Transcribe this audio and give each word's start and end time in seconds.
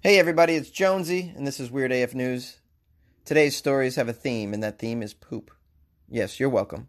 Hey 0.00 0.20
everybody, 0.20 0.54
it's 0.54 0.70
Jonesy, 0.70 1.32
and 1.36 1.44
this 1.44 1.58
is 1.58 1.72
Weird 1.72 1.90
AF 1.90 2.14
News. 2.14 2.58
Today's 3.24 3.56
stories 3.56 3.96
have 3.96 4.08
a 4.08 4.12
theme, 4.12 4.54
and 4.54 4.62
that 4.62 4.78
theme 4.78 5.02
is 5.02 5.12
poop. 5.12 5.50
Yes, 6.08 6.38
you're 6.38 6.48
welcome. 6.48 6.86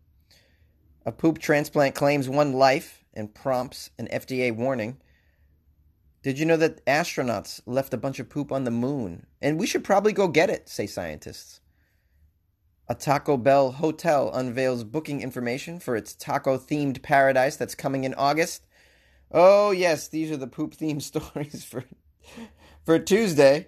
A 1.08 1.12
poop 1.12 1.40
transplant 1.40 1.96
claims 1.96 2.30
one 2.30 2.54
life 2.54 3.04
and 3.16 3.34
prompts 3.34 3.90
an 3.98 4.10
FDA 4.14 4.56
warning. 4.56 4.98
Did 6.22 6.38
you 6.38 6.46
know 6.46 6.56
that 6.58 6.86
astronauts 6.86 7.62
left 7.66 7.96
a 7.96 7.98
bunch 7.98 8.20
of 8.20 8.30
poop 8.30 8.52
on 8.52 8.64
the 8.64 8.70
moon? 8.70 9.26
And 9.42 9.60
we 9.60 9.66
should 9.66 9.84
probably 9.84 10.14
go 10.14 10.28
get 10.28 10.52
it, 10.52 10.70
say 10.70 10.86
scientists. 10.86 11.62
A 12.88 12.94
Taco 12.94 13.38
Bell 13.38 13.72
hotel 13.72 14.32
unveils 14.32 14.84
booking 14.84 15.24
information 15.24 15.80
for 15.80 15.96
its 15.96 16.14
taco 16.14 16.60
themed 16.60 17.02
paradise 17.02 17.56
that's 17.56 17.74
coming 17.74 18.04
in 18.04 18.14
August. 18.14 18.68
Oh, 19.32 19.72
yes, 19.72 20.08
these 20.08 20.30
are 20.30 20.38
the 20.38 20.46
poop 20.46 20.76
themed 20.76 21.02
stories 21.02 21.66
for 21.66 21.86
for 22.86 23.00
Tuesday. 23.00 23.68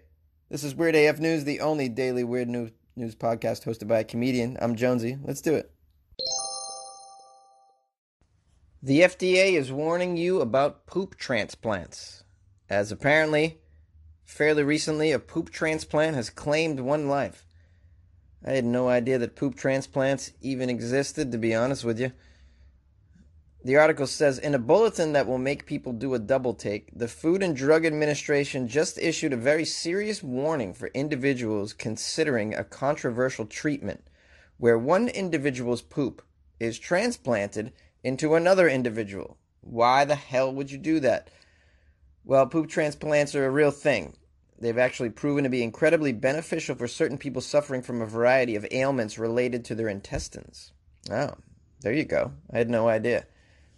This 0.49 0.63
is 0.63 0.75
Weird 0.75 0.95
AF 0.95 1.19
News, 1.19 1.43
the 1.43 1.59
only 1.59 1.89
daily 1.89 2.23
weird 2.23 2.49
news, 2.49 2.71
podcast 3.15 3.65
hosted 3.65 3.87
by 3.87 3.99
a 3.99 4.03
comedian. 4.03 4.57
I'm 4.61 4.75
Jonesy. 4.75 5.17
Let's 5.23 5.41
do 5.41 5.55
it. 5.55 5.71
The 8.83 9.01
FDA 9.01 9.53
is 9.53 9.71
warning 9.71 10.17
you 10.17 10.41
about 10.41 10.87
poop 10.87 11.15
transplants, 11.15 12.23
as 12.69 12.91
apparently, 12.91 13.59
fairly 14.23 14.63
recently, 14.63 15.11
a 15.11 15.19
poop 15.19 15.51
transplant 15.51 16.15
has 16.15 16.29
claimed 16.29 16.79
one 16.79 17.07
life. 17.07 17.45
I 18.43 18.53
had 18.53 18.65
no 18.65 18.89
idea 18.89 19.19
that 19.19 19.35
poop 19.35 19.55
transplants 19.55 20.31
even 20.41 20.69
existed, 20.69 21.31
to 21.31 21.37
be 21.37 21.53
honest 21.53 21.83
with 21.83 21.99
you. 21.99 22.11
The 23.63 23.75
article 23.75 24.07
says 24.07 24.39
In 24.39 24.55
a 24.55 24.59
bulletin 24.59 25.13
that 25.13 25.27
will 25.27 25.37
make 25.37 25.67
people 25.67 25.93
do 25.93 26.15
a 26.15 26.19
double 26.19 26.55
take, 26.55 26.89
the 26.97 27.07
Food 27.07 27.43
and 27.43 27.55
Drug 27.55 27.85
Administration 27.85 28.67
just 28.67 28.97
issued 28.97 29.33
a 29.33 29.37
very 29.37 29.65
serious 29.65 30.23
warning 30.23 30.73
for 30.73 30.87
individuals 30.95 31.71
considering 31.73 32.55
a 32.55 32.63
controversial 32.63 33.45
treatment 33.45 34.03
where 34.57 34.79
one 34.79 35.07
individual's 35.07 35.83
poop 35.83 36.23
is 36.59 36.79
transplanted 36.79 37.71
into 38.03 38.33
another 38.33 38.67
individual. 38.67 39.37
Why 39.61 40.05
the 40.05 40.15
hell 40.15 40.51
would 40.51 40.71
you 40.71 40.79
do 40.79 40.99
that? 41.01 41.29
Well, 42.25 42.47
poop 42.47 42.67
transplants 42.67 43.35
are 43.35 43.45
a 43.45 43.51
real 43.51 43.71
thing. 43.71 44.15
They've 44.59 44.77
actually 44.77 45.09
proven 45.11 45.43
to 45.43 45.49
be 45.51 45.63
incredibly 45.63 46.13
beneficial 46.13 46.75
for 46.75 46.87
certain 46.87 47.19
people 47.19 47.41
suffering 47.41 47.83
from 47.83 48.01
a 48.01 48.07
variety 48.07 48.55
of 48.55 48.65
ailments 48.71 49.19
related 49.19 49.63
to 49.65 49.75
their 49.75 49.87
intestines. 49.87 50.71
Oh, 51.11 51.35
there 51.81 51.93
you 51.93 52.05
go. 52.05 52.33
I 52.51 52.57
had 52.57 52.69
no 52.69 52.87
idea. 52.87 53.25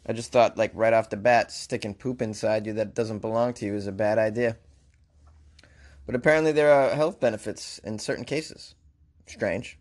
I 0.05 0.13
just 0.13 0.31
thought, 0.31 0.57
like, 0.57 0.71
right 0.73 0.93
off 0.93 1.09
the 1.09 1.17
bat, 1.17 1.51
sticking 1.51 1.95
poop 1.95 2.21
inside 2.21 2.65
you 2.65 2.73
that 2.73 2.93
doesn't 2.93 3.19
belong 3.19 3.53
to 3.55 3.65
you 3.65 3.75
is 3.75 3.87
a 3.87 3.91
bad 3.91 4.17
idea. 4.17 4.57
But 6.05 6.15
apparently, 6.15 6.51
there 6.51 6.71
are 6.71 6.95
health 6.95 7.19
benefits 7.19 7.79
in 7.79 7.99
certain 7.99 8.25
cases. 8.25 8.75
Strange. 9.25 9.79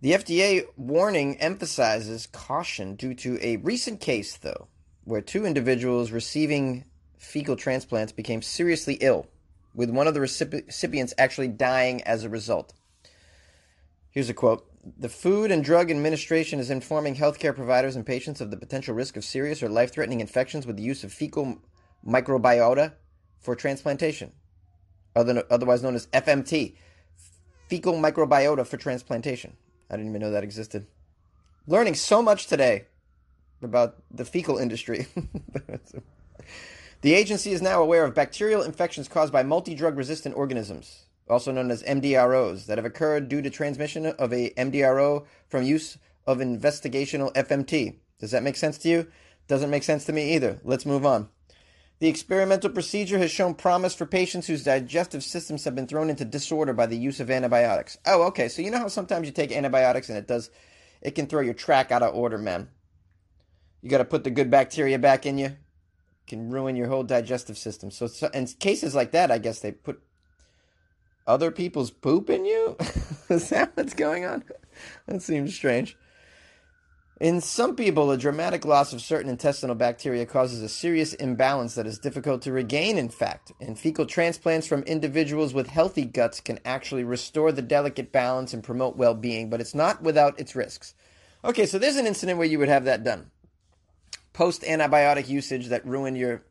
The 0.00 0.12
FDA 0.12 0.64
warning 0.76 1.36
emphasizes 1.38 2.26
caution 2.26 2.96
due 2.96 3.14
to 3.14 3.38
a 3.42 3.56
recent 3.56 4.00
case, 4.00 4.36
though, 4.36 4.68
where 5.04 5.20
two 5.20 5.44
individuals 5.44 6.10
receiving 6.10 6.84
fecal 7.18 7.56
transplants 7.56 8.12
became 8.12 8.40
seriously 8.40 8.94
ill, 9.00 9.26
with 9.74 9.90
one 9.90 10.06
of 10.06 10.14
the 10.14 10.20
recipients 10.20 11.12
actually 11.18 11.48
dying 11.48 12.02
as 12.04 12.24
a 12.24 12.30
result. 12.30 12.72
Here's 14.10 14.30
a 14.30 14.34
quote 14.34 14.66
the 14.98 15.08
Food 15.08 15.50
and 15.50 15.64
Drug 15.64 15.90
Administration 15.90 16.60
is 16.60 16.70
informing 16.70 17.16
healthcare 17.16 17.54
providers 17.54 17.96
and 17.96 18.06
patients 18.06 18.40
of 18.40 18.50
the 18.50 18.56
potential 18.56 18.94
risk 18.94 19.16
of 19.16 19.24
serious 19.24 19.62
or 19.62 19.68
life 19.68 19.92
threatening 19.92 20.20
infections 20.20 20.66
with 20.66 20.76
the 20.76 20.82
use 20.82 21.02
of 21.02 21.12
fecal 21.12 21.58
microbiota 22.06 22.92
for 23.40 23.56
transplantation, 23.56 24.32
otherwise 25.16 25.82
known 25.82 25.96
as 25.96 26.06
FMT, 26.08 26.76
fecal 27.68 27.94
microbiota 27.94 28.64
for 28.64 28.76
transplantation. 28.76 29.56
I 29.90 29.96
didn't 29.96 30.10
even 30.10 30.20
know 30.20 30.30
that 30.30 30.44
existed. 30.44 30.86
Learning 31.66 31.94
so 31.94 32.22
much 32.22 32.46
today 32.46 32.86
about 33.62 33.96
the 34.10 34.24
fecal 34.24 34.56
industry. 34.56 35.08
the 37.00 37.14
agency 37.14 37.50
is 37.50 37.60
now 37.60 37.82
aware 37.82 38.04
of 38.04 38.14
bacterial 38.14 38.62
infections 38.62 39.08
caused 39.08 39.32
by 39.32 39.42
multi 39.42 39.74
drug 39.74 39.96
resistant 39.96 40.36
organisms 40.36 41.05
also 41.28 41.52
known 41.52 41.70
as 41.70 41.82
MDROs, 41.82 42.66
that 42.66 42.78
have 42.78 42.84
occurred 42.84 43.28
due 43.28 43.42
to 43.42 43.50
transmission 43.50 44.06
of 44.06 44.32
a 44.32 44.50
MDRO 44.50 45.26
from 45.48 45.64
use 45.64 45.98
of 46.26 46.38
investigational 46.38 47.32
FMT. 47.34 47.96
Does 48.18 48.30
that 48.30 48.42
make 48.42 48.56
sense 48.56 48.78
to 48.78 48.88
you? 48.88 49.06
Doesn't 49.48 49.70
make 49.70 49.82
sense 49.82 50.04
to 50.06 50.12
me 50.12 50.34
either. 50.34 50.60
Let's 50.64 50.86
move 50.86 51.06
on. 51.06 51.28
The 51.98 52.08
experimental 52.08 52.70
procedure 52.70 53.18
has 53.18 53.30
shown 53.30 53.54
promise 53.54 53.94
for 53.94 54.04
patients 54.04 54.46
whose 54.46 54.64
digestive 54.64 55.24
systems 55.24 55.64
have 55.64 55.74
been 55.74 55.86
thrown 55.86 56.10
into 56.10 56.26
disorder 56.26 56.74
by 56.74 56.86
the 56.86 56.96
use 56.96 57.20
of 57.20 57.30
antibiotics. 57.30 57.96
Oh, 58.06 58.24
okay. 58.24 58.48
So 58.48 58.60
you 58.60 58.70
know 58.70 58.78
how 58.78 58.88
sometimes 58.88 59.26
you 59.26 59.32
take 59.32 59.50
antibiotics 59.50 60.10
and 60.10 60.18
it 60.18 60.26
does 60.26 60.50
it 61.00 61.14
can 61.14 61.26
throw 61.26 61.40
your 61.40 61.54
track 61.54 61.92
out 61.92 62.02
of 62.02 62.14
order, 62.14 62.38
man. 62.38 62.68
You 63.80 63.90
got 63.90 63.98
to 63.98 64.04
put 64.04 64.24
the 64.24 64.30
good 64.30 64.50
bacteria 64.50 64.98
back 64.98 65.24
in 65.26 65.38
you. 65.38 65.56
Can 66.26 66.50
ruin 66.50 66.76
your 66.76 66.88
whole 66.88 67.04
digestive 67.04 67.56
system. 67.56 67.90
So, 67.90 68.08
so 68.08 68.28
in 68.34 68.46
cases 68.46 68.94
like 68.94 69.12
that, 69.12 69.30
I 69.30 69.38
guess 69.38 69.60
they 69.60 69.70
put 69.70 70.02
other 71.26 71.50
people's 71.50 71.90
poop 71.90 72.30
in 72.30 72.44
you? 72.44 72.76
Is 73.28 73.48
that 73.50 73.72
what's 73.74 73.94
going 73.94 74.24
on? 74.24 74.44
that 75.06 75.22
seems 75.22 75.54
strange. 75.54 75.96
In 77.18 77.40
some 77.40 77.76
people, 77.76 78.10
a 78.10 78.18
dramatic 78.18 78.66
loss 78.66 78.92
of 78.92 79.00
certain 79.00 79.30
intestinal 79.30 79.74
bacteria 79.74 80.26
causes 80.26 80.60
a 80.60 80.68
serious 80.68 81.14
imbalance 81.14 81.74
that 81.74 81.86
is 81.86 81.98
difficult 81.98 82.42
to 82.42 82.52
regain, 82.52 82.98
in 82.98 83.08
fact. 83.08 83.52
And 83.58 83.78
fecal 83.78 84.04
transplants 84.04 84.66
from 84.66 84.82
individuals 84.82 85.54
with 85.54 85.68
healthy 85.68 86.04
guts 86.04 86.40
can 86.40 86.60
actually 86.66 87.04
restore 87.04 87.52
the 87.52 87.62
delicate 87.62 88.12
balance 88.12 88.52
and 88.52 88.62
promote 88.62 88.98
well 88.98 89.14
being, 89.14 89.48
but 89.48 89.62
it's 89.62 89.74
not 89.74 90.02
without 90.02 90.38
its 90.38 90.54
risks. 90.54 90.94
Okay, 91.42 91.64
so 91.64 91.78
there's 91.78 91.96
an 91.96 92.06
incident 92.06 92.36
where 92.36 92.46
you 92.46 92.58
would 92.58 92.68
have 92.68 92.84
that 92.84 93.02
done. 93.02 93.30
Post 94.34 94.60
antibiotic 94.62 95.26
usage 95.26 95.68
that 95.68 95.86
ruined 95.86 96.18
your 96.18 96.42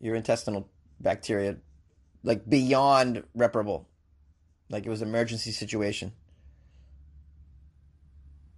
your 0.00 0.14
intestinal 0.14 0.68
bacteria 1.00 1.56
like 2.22 2.48
beyond 2.48 3.24
reparable. 3.34 3.88
Like 4.70 4.86
it 4.86 4.90
was 4.90 5.02
an 5.02 5.08
emergency 5.08 5.50
situation. 5.50 6.12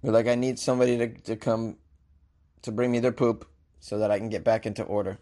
You're 0.03 0.13
like, 0.13 0.27
I 0.27 0.35
need 0.35 0.59
somebody 0.59 0.97
to, 0.99 1.09
to 1.09 1.37
come 1.37 1.77
to 2.63 2.73
bring 2.73 2.91
me 2.91 3.01
their 3.01 3.13
poop 3.13 3.47
so 3.81 3.99
that 3.99 4.11
I 4.11 4.19
can 4.19 4.29
get 4.29 4.45
back 4.45 4.67
into 4.67 4.83
order. 4.83 5.19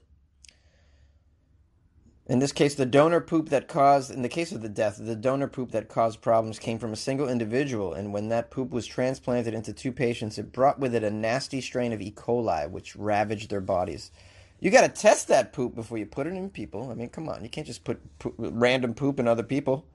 In 2.26 2.40
this 2.40 2.52
case, 2.52 2.74
the 2.74 2.84
donor 2.84 3.22
poop 3.22 3.48
that 3.48 3.68
caused, 3.68 4.10
in 4.10 4.20
the 4.20 4.28
case 4.28 4.52
of 4.52 4.60
the 4.60 4.68
death, 4.68 4.98
the 5.00 5.16
donor 5.16 5.48
poop 5.48 5.72
that 5.72 5.88
caused 5.88 6.20
problems 6.20 6.58
came 6.58 6.78
from 6.78 6.92
a 6.92 6.96
single 6.96 7.26
individual, 7.26 7.94
and 7.94 8.12
when 8.12 8.28
that 8.28 8.50
poop 8.50 8.70
was 8.70 8.86
transplanted 8.86 9.54
into 9.54 9.72
two 9.72 9.92
patients, 9.92 10.36
it 10.36 10.52
brought 10.52 10.78
with 10.78 10.94
it 10.94 11.02
a 11.02 11.10
nasty 11.10 11.62
strain 11.62 11.90
of 11.90 12.02
E. 12.02 12.12
coli, 12.12 12.70
which 12.70 12.94
ravaged 12.94 13.48
their 13.48 13.62
bodies. 13.62 14.10
You 14.60 14.70
got 14.70 14.82
to 14.82 14.88
test 14.88 15.28
that 15.28 15.52
poop 15.52 15.74
before 15.74 15.98
you 15.98 16.06
put 16.06 16.26
it 16.26 16.32
in 16.32 16.50
people. 16.50 16.90
I 16.90 16.94
mean, 16.94 17.08
come 17.08 17.28
on, 17.28 17.44
you 17.44 17.50
can't 17.50 17.66
just 17.66 17.84
put 17.84 18.00
random 18.38 18.94
poop 18.94 19.20
in 19.20 19.28
other 19.28 19.42
people. 19.44 19.86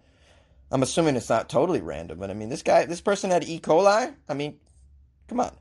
I'm 0.71 0.83
assuming 0.83 1.15
it's 1.15 1.29
not 1.29 1.49
totally 1.49 1.81
random, 1.81 2.17
but 2.19 2.29
I 2.29 2.33
mean, 2.33 2.49
this 2.49 2.63
guy, 2.63 2.85
this 2.85 3.01
person 3.01 3.29
had 3.29 3.43
E. 3.43 3.59
coli. 3.59 4.15
I 4.27 4.33
mean, 4.33 4.59
come 5.27 5.39
on. 5.39 5.55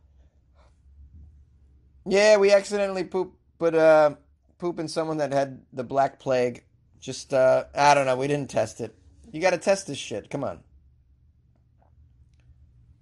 Yeah, 2.07 2.37
we 2.37 2.53
accidentally 2.53 3.05
poop 3.05 3.35
put 3.59 3.75
uh 3.75 4.15
poop 4.59 4.79
in 4.79 4.89
someone 4.89 5.19
that 5.19 5.33
had 5.33 5.63
the 5.73 5.85
black 5.85 6.19
plague. 6.19 6.65
Just 7.01 7.35
uh 7.35 7.65
I 7.75 7.95
don't 7.95 8.07
know, 8.07 8.17
we 8.17 8.29
didn't 8.29 8.51
test 8.51 8.81
it. 8.81 8.95
You 9.31 9.41
got 9.41 9.51
to 9.51 9.59
test 9.59 9.87
this 9.87 9.99
shit. 9.99 10.31
Come 10.31 10.45
on. 10.45 10.61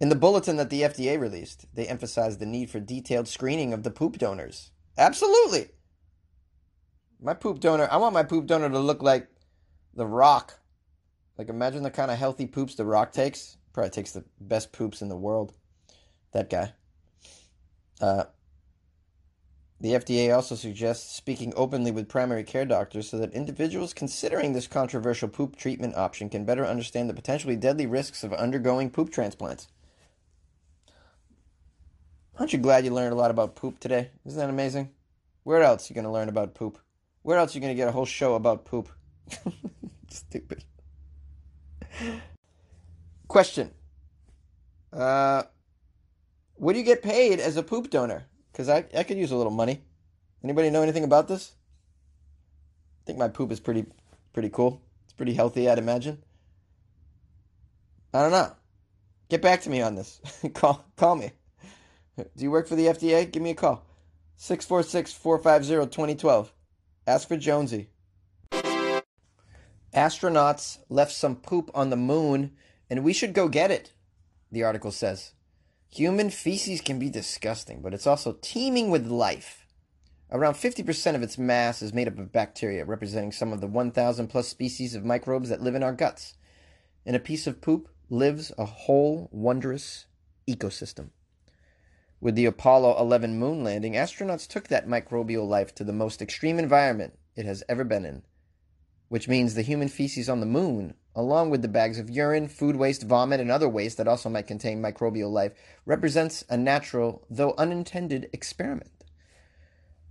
In 0.00 0.09
the 0.09 0.15
bulletin 0.15 0.56
that 0.56 0.71
the 0.71 0.83
FDA 0.83 1.21
released, 1.21 1.66
they 1.75 1.87
emphasized 1.87 2.41
the 2.41 2.47
need 2.47 2.71
for 2.71 2.81
detailed 2.81 3.28
screening 3.28 3.72
of 3.72 3.83
the 3.83 3.91
poop 3.91 4.16
donors. 4.16 4.71
Absolutely. 4.97 5.69
My 7.23 7.35
poop 7.35 7.61
donor, 7.61 7.87
I 7.91 7.99
want 7.99 8.15
my 8.15 8.23
poop 8.23 8.47
donor 8.47 8.71
to 8.71 8.79
look 8.79 9.03
like 9.03 9.29
The 9.95 10.07
Rock. 10.07 10.59
Like, 11.37 11.49
imagine 11.49 11.83
the 11.83 11.91
kind 11.91 12.11
of 12.11 12.19
healthy 12.19 12.47
poops 12.47 12.75
The 12.75 12.87
Rock 12.87 13.13
takes. 13.13 13.59
Probably 13.72 13.91
takes 13.91 14.13
the 14.13 14.25
best 14.41 14.72
poops 14.72 15.03
in 15.03 15.09
the 15.09 15.17
world. 15.17 15.53
That 16.33 16.49
guy. 16.49 16.72
Uh, 18.01 18.25
the 19.81 19.93
FDA 19.93 20.34
also 20.34 20.55
suggests 20.55 21.15
speaking 21.15 21.53
openly 21.57 21.91
with 21.91 22.09
primary 22.09 22.45
care 22.45 22.65
doctors 22.65 23.09
so 23.09 23.19
that 23.19 23.33
individuals 23.33 23.95
considering 23.95 24.53
this 24.53 24.66
controversial 24.66 25.28
poop 25.28 25.57
treatment 25.57 25.97
option 25.97 26.28
can 26.28 26.45
better 26.45 26.66
understand 26.66 27.09
the 27.09 27.15
potentially 27.15 27.57
deadly 27.57 27.87
risks 27.87 28.25
of 28.25 28.33
undergoing 28.33 28.91
poop 28.91 29.11
transplants. 29.11 29.69
Aren't 32.39 32.53
you 32.53 32.59
glad 32.59 32.84
you 32.84 32.91
learned 32.91 33.13
a 33.13 33.16
lot 33.16 33.31
about 33.31 33.57
poop 33.57 33.81
today? 33.81 34.11
Isn't 34.25 34.39
that 34.39 34.51
amazing? 34.51 34.91
Where 35.45 35.63
else 35.63 35.89
are 35.89 35.93
you 35.93 35.95
going 35.95 36.05
to 36.07 36.11
learn 36.11 36.28
about 36.28 36.55
poop? 36.55 36.78
Where 37.30 37.38
else 37.38 37.54
are 37.54 37.59
you 37.59 37.60
going 37.60 37.71
to 37.72 37.77
get 37.77 37.86
a 37.86 37.92
whole 37.92 38.06
show 38.06 38.34
about 38.34 38.65
poop? 38.65 38.88
Stupid. 40.09 40.65
Question. 43.28 43.71
Uh, 44.92 45.44
what 46.56 46.72
do 46.72 46.80
you 46.80 46.84
get 46.84 47.04
paid 47.04 47.38
as 47.38 47.56
a 47.56 47.62
poop 47.62 47.88
donor? 47.88 48.24
Because 48.50 48.68
I, 48.68 48.84
I 48.97 49.04
could 49.04 49.16
use 49.16 49.30
a 49.30 49.36
little 49.36 49.53
money. 49.53 49.80
Anybody 50.42 50.71
know 50.71 50.82
anything 50.82 51.04
about 51.04 51.28
this? 51.28 51.53
I 53.00 53.06
think 53.06 53.16
my 53.16 53.28
poop 53.28 53.53
is 53.53 53.60
pretty 53.60 53.86
Pretty 54.32 54.50
cool. 54.50 54.82
It's 55.04 55.12
pretty 55.12 55.34
healthy, 55.34 55.71
I'd 55.71 55.78
imagine. 55.78 56.24
I 58.12 58.22
don't 58.22 58.32
know. 58.32 58.50
Get 59.28 59.41
back 59.41 59.62
to 59.62 59.71
me 59.71 59.82
on 59.82 59.94
this. 59.94 60.21
call 60.54 60.84
call 60.97 61.15
me. 61.15 61.30
Do 62.16 62.24
you 62.38 62.50
work 62.50 62.66
for 62.66 62.74
the 62.74 62.86
FDA? 62.86 63.30
Give 63.30 63.41
me 63.41 63.50
a 63.50 63.54
call. 63.54 63.86
646 64.34 65.12
450 65.12 65.86
2012. 65.92 66.53
Ask 67.07 67.29
for 67.29 67.37
Jonesy. 67.37 67.89
Astronauts 69.95 70.79
left 70.89 71.13
some 71.13 71.37
poop 71.37 71.71
on 71.75 71.91
the 71.91 71.97
moon, 71.97 72.53
and 72.89 73.03
we 73.03 73.13
should 73.13 73.33
go 73.33 73.49
get 73.49 73.71
it, 73.71 73.93
the 74.53 74.63
article 74.63 74.93
says. 74.93 75.33
Human 75.89 76.31
feces 76.31 76.81
can 76.81 76.99
be 76.99 77.11
disgusting, 77.11 77.83
but 77.83 77.93
it's 77.93 78.07
also 78.07 78.39
teeming 78.41 78.91
with 78.91 79.07
life. 79.07 79.67
Around 80.31 80.55
50% 80.55 81.17
of 81.17 81.23
its 81.23 81.39
mass 81.39 81.83
is 81.83 81.93
made 81.93 82.07
up 82.07 82.19
of 82.19 82.31
bacteria, 82.31 82.85
representing 82.85 83.33
some 83.33 83.53
of 83.53 83.61
the 83.61 83.67
1,000 83.67 84.29
plus 84.29 84.47
species 84.47 84.95
of 84.95 85.05
microbes 85.05 85.49
that 85.49 85.63
live 85.63 85.75
in 85.75 85.83
our 85.83 85.93
guts. 85.93 86.35
In 87.05 87.17
a 87.17 87.19
piece 87.19 87.49
of 87.49 87.61
poop 87.61 87.89
lives 88.09 88.53
a 88.57 88.65
whole 88.65 89.29
wondrous 89.33 90.07
ecosystem. 90.49 91.11
With 92.22 92.34
the 92.34 92.45
Apollo 92.45 93.01
11 93.01 93.39
moon 93.39 93.65
landing, 93.65 93.95
astronauts 93.95 94.47
took 94.47 94.69
that 94.69 94.87
microbial 94.87 95.49
life 95.49 95.75
to 95.77 95.84
the 95.84 95.93
most 95.93 96.21
extreme 96.21 96.59
environment 96.59 97.19
it 97.34 97.47
has 97.47 97.65
ever 97.67 97.83
been 97.83 98.05
in, 98.05 98.22
which 99.09 99.27
means 99.27 99.55
the 99.55 99.63
human 99.63 99.89
feces 99.89 100.28
on 100.28 100.41
the 100.41 100.47
moon, 100.47 100.93
along 101.15 101.49
with 101.49 101.63
the 101.63 101.69
bags 101.69 101.99
of 101.99 102.11
urine, 102.11 102.47
food 102.47 102.77
waste, 102.77 103.05
vomit, 103.05 103.41
and 103.41 103.51
other 103.51 103.71
waste 103.71 103.97
that 103.97 104.07
also 104.07 104.28
might 104.28 104.47
contain 104.47 104.83
microbial 104.83 105.31
life, 105.31 105.53
represents 105.87 106.45
a 106.51 106.59
natural, 106.59 107.25
though 107.31 107.55
unintended, 107.57 108.28
experiment. 108.34 108.91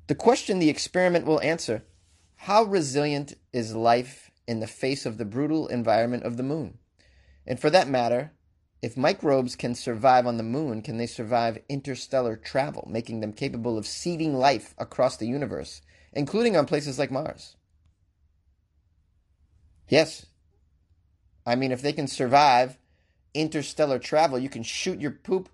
The 0.07 0.15
question 0.15 0.57
the 0.57 0.69
experiment 0.69 1.27
will 1.27 1.39
answer 1.41 1.83
how 2.37 2.63
resilient 2.63 3.35
is 3.53 3.75
life 3.75 4.31
in 4.47 4.61
the 4.61 4.67
face 4.67 5.05
of 5.05 5.19
the 5.19 5.25
brutal 5.25 5.67
environment 5.67 6.23
of 6.23 6.37
the 6.37 6.43
moon? 6.43 6.79
And 7.45 7.59
for 7.59 7.69
that 7.69 7.87
matter, 7.87 8.31
if 8.81 8.95
microbes 8.95 9.55
can 9.55 9.75
survive 9.75 10.25
on 10.25 10.37
the 10.37 10.43
moon, 10.43 10.81
can 10.81 10.97
they 10.97 11.05
survive 11.05 11.59
interstellar 11.67 12.37
travel, 12.37 12.87
making 12.89 13.19
them 13.19 13.33
capable 13.33 13.77
of 13.77 13.85
seeding 13.85 14.33
life 14.33 14.73
across 14.77 15.17
the 15.17 15.27
universe, 15.27 15.81
including 16.13 16.55
on 16.55 16.65
places 16.65 16.97
like 16.97 17.11
Mars? 17.11 17.57
Yes. 19.89 20.27
I 21.45 21.55
mean, 21.55 21.71
if 21.71 21.81
they 21.81 21.93
can 21.93 22.07
survive 22.07 22.77
interstellar 23.33 23.99
travel, 23.99 24.39
you 24.39 24.49
can 24.49 24.63
shoot 24.63 25.01
your 25.01 25.11
poop 25.11 25.49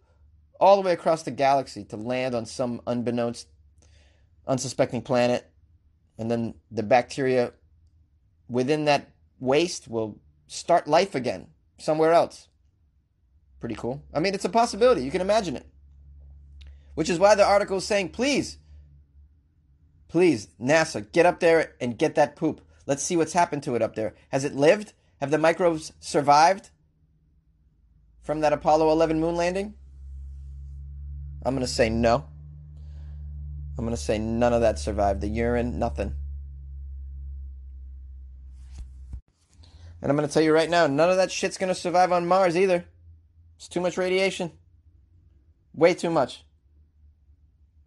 all 0.60 0.76
the 0.76 0.82
way 0.84 0.94
across 0.94 1.24
the 1.24 1.32
galaxy 1.32 1.84
to 1.86 1.98
land 1.98 2.36
on 2.36 2.46
some 2.46 2.82
unbeknownst 2.86 3.48
unsuspecting 4.48 5.02
planet, 5.02 5.50
and 6.18 6.30
then 6.30 6.54
the 6.70 6.84
bacteria 6.84 7.54
within 8.48 8.86
that 8.86 9.10
waste 9.40 9.88
will 9.88 10.20
start 10.48 10.88
life 10.88 11.16
again 11.16 11.48
somewhere 11.78 12.14
else. 12.14 12.48
Pretty 13.66 13.82
cool. 13.82 14.04
I 14.14 14.20
mean, 14.20 14.36
it's 14.36 14.46
a 14.46 14.50
possibility. 14.50 15.02
You 15.02 15.10
can 15.10 15.22
imagine 15.22 15.56
it. 15.56 15.66
Which 16.94 17.10
is 17.10 17.18
why 17.18 17.34
the 17.34 17.44
article 17.44 17.78
is 17.78 17.84
saying, 17.84 18.10
please, 18.10 18.60
please, 20.08 20.50
NASA, 20.62 21.12
get 21.12 21.26
up 21.26 21.40
there 21.40 21.74
and 21.82 21.98
get 21.98 22.14
that 22.14 22.36
poop. 22.36 22.62
Let's 22.86 23.02
see 23.02 23.18
what's 23.18 23.34
happened 23.34 23.64
to 23.64 23.74
it 23.74 23.82
up 23.82 23.96
there. 23.96 24.14
Has 24.30 24.44
it 24.44 24.54
lived? 24.54 24.94
Have 25.20 25.32
the 25.32 25.40
microbes 25.40 25.94
survived 26.00 26.70
from 28.22 28.42
that 28.42 28.54
Apollo 28.54 28.92
11 28.92 29.20
moon 29.20 29.36
landing? 29.36 29.74
I'm 31.44 31.56
going 31.56 31.66
to 31.66 31.74
say 31.74 31.90
no. 31.90 32.24
I'm 33.80 33.84
going 33.84 33.98
to 33.98 34.00
say 34.00 34.20
none 34.20 34.54
of 34.54 34.62
that 34.62 34.78
survived. 34.78 35.22
The 35.22 35.28
urine, 35.28 35.80
nothing. 35.80 36.14
And 40.04 40.12
I'm 40.12 40.16
going 40.16 40.28
to 40.28 40.32
tell 40.32 40.44
you 40.44 40.54
right 40.54 40.70
now, 40.70 40.86
none 40.86 41.10
of 41.10 41.18
that 41.18 41.32
shit's 41.32 41.58
going 41.58 41.70
to 41.70 41.74
survive 41.74 42.12
on 42.12 42.28
Mars 42.28 42.56
either. 42.56 42.86
It's 43.58 43.68
too 43.68 43.82
much 43.82 43.98
radiation. 43.98 44.52
Way 45.74 45.94
too 45.94 46.10
much. 46.10 46.44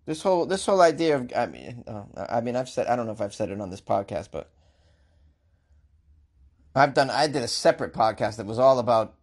This 0.06 0.23
whole 0.23 0.47
this 0.47 0.65
whole 0.65 0.81
idea 0.81 1.17
of 1.17 1.32
I 1.37 1.47
mean 1.47 1.85
uh, 1.87 2.05
I 2.17 2.41
mean 2.41 2.56
I've 2.56 2.69
said 2.69 2.87
I 2.87 2.97
don't 2.97 3.06
know 3.06 3.12
if 3.12 3.20
I've 3.20 3.35
said 3.35 3.50
it 3.50 3.61
on 3.61 3.70
this 3.70 3.81
podcast, 3.81 4.29
but 4.32 4.50
I've 6.75 6.94
done 6.94 7.11
I 7.11 7.26
did 7.26 7.43
a 7.43 7.49
separate 7.49 7.93
podcast 7.93 8.37
that 8.37 8.47
was 8.47 8.59
all 8.59 8.79
about 8.79 9.15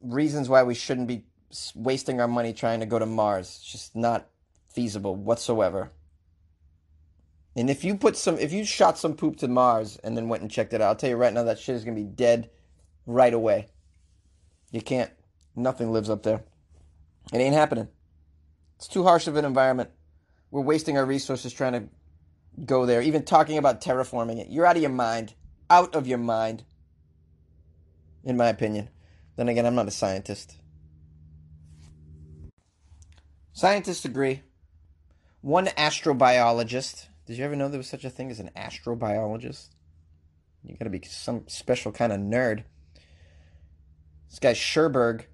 reasons 0.00 0.48
why 0.48 0.62
we 0.62 0.74
shouldn't 0.74 1.08
be 1.08 1.24
wasting 1.74 2.20
our 2.20 2.28
money 2.28 2.52
trying 2.52 2.80
to 2.80 2.86
go 2.86 2.98
to 2.98 3.06
Mars. 3.06 3.46
It's 3.46 3.72
just 3.72 3.96
not 3.96 4.28
feasible 4.72 5.14
whatsoever. 5.14 5.90
And 7.56 7.70
if 7.70 7.84
you 7.84 7.96
put 7.96 8.16
some, 8.16 8.38
if 8.38 8.52
you 8.52 8.64
shot 8.64 8.98
some 8.98 9.14
poop 9.14 9.36
to 9.36 9.48
Mars 9.48 9.98
and 10.02 10.16
then 10.16 10.28
went 10.28 10.42
and 10.42 10.50
checked 10.50 10.72
it 10.72 10.80
out, 10.80 10.88
I'll 10.88 10.96
tell 10.96 11.10
you 11.10 11.16
right 11.16 11.32
now 11.32 11.44
that 11.44 11.58
shit 11.58 11.76
is 11.76 11.84
gonna 11.84 11.94
be 11.94 12.02
dead 12.02 12.50
right 13.06 13.32
away. 13.32 13.68
You 14.72 14.80
can't. 14.80 15.10
Nothing 15.56 15.92
lives 15.92 16.10
up 16.10 16.22
there. 16.22 16.42
It 17.32 17.38
ain't 17.38 17.54
happening. 17.54 17.88
It's 18.76 18.88
too 18.88 19.04
harsh 19.04 19.26
of 19.26 19.36
an 19.36 19.44
environment. 19.44 19.90
We're 20.50 20.60
wasting 20.60 20.98
our 20.98 21.06
resources 21.06 21.52
trying 21.52 21.72
to 21.72 21.84
go 22.64 22.86
there. 22.86 23.02
Even 23.02 23.24
talking 23.24 23.58
about 23.58 23.80
terraforming 23.80 24.38
it, 24.38 24.48
you're 24.50 24.66
out 24.66 24.76
of 24.76 24.82
your 24.82 24.90
mind. 24.90 25.34
Out 25.70 25.94
of 25.94 26.06
your 26.06 26.18
mind. 26.18 26.64
In 28.22 28.36
my 28.36 28.48
opinion. 28.48 28.88
Then 29.36 29.48
again, 29.48 29.66
I'm 29.66 29.74
not 29.74 29.88
a 29.88 29.92
scientist. 29.92 30.56
Scientists 33.52 34.04
agree. 34.04 34.42
One 35.40 35.66
astrobiologist. 35.66 37.06
Did 37.26 37.38
you 37.38 37.44
ever 37.44 37.56
know 37.56 37.68
there 37.68 37.78
was 37.78 37.88
such 37.88 38.04
a 38.04 38.10
thing 38.10 38.30
as 38.30 38.40
an 38.40 38.50
astrobiologist? 38.56 39.68
You 40.62 40.76
gotta 40.76 40.90
be 40.90 41.02
some 41.06 41.44
special 41.48 41.92
kind 41.92 42.12
of 42.12 42.18
nerd. 42.18 42.64
This 44.28 44.38
guy 44.38 44.52
Scherberg, 44.54 45.24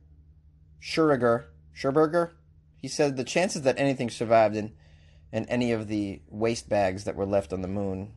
Schuriger, 0.81 1.44
Scherberger, 1.77 2.31
he 2.77 2.88
said 2.88 3.17
the 3.17 3.25
chances 3.25 3.62
that 3.62 3.79
anything 3.79 4.11
survived 4.11 4.56
in, 4.56 4.73
in 5.32 5.44
any 5.47 5.73
of 5.73 5.88
the 5.88 6.23
waste 6.29 6.69
bags 6.69 7.05
that 7.05 7.17
were 7.17 7.27
left 7.27 7.53
on 7.53 7.61
the 7.61 7.69
moon, 7.69 8.12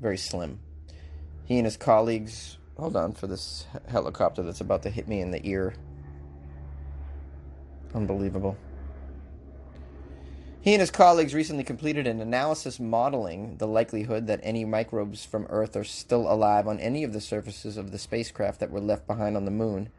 very 0.00 0.16
slim. 0.16 0.60
He 1.44 1.56
and 1.56 1.66
his 1.66 1.76
colleagues, 1.76 2.58
hold 2.76 2.96
on 2.96 3.12
for 3.12 3.26
this 3.26 3.66
helicopter 3.88 4.42
that's 4.42 4.60
about 4.60 4.82
to 4.84 4.90
hit 4.90 5.08
me 5.08 5.20
in 5.20 5.32
the 5.32 5.44
ear. 5.46 5.74
Unbelievable. 7.92 8.56
He 10.62 10.74
and 10.74 10.80
his 10.80 10.90
colleagues 10.90 11.34
recently 11.34 11.64
completed 11.64 12.06
an 12.06 12.20
analysis 12.20 12.78
modeling 12.78 13.56
the 13.56 13.66
likelihood 13.66 14.26
that 14.26 14.40
any 14.42 14.64
microbes 14.64 15.24
from 15.24 15.46
Earth 15.48 15.74
are 15.74 15.84
still 15.84 16.30
alive 16.30 16.68
on 16.68 16.78
any 16.78 17.02
of 17.02 17.14
the 17.14 17.20
surfaces 17.20 17.76
of 17.78 17.90
the 17.90 17.98
spacecraft 17.98 18.60
that 18.60 18.70
were 18.70 18.80
left 18.80 19.06
behind 19.06 19.36
on 19.36 19.46
the 19.46 19.50
moon. 19.50 19.90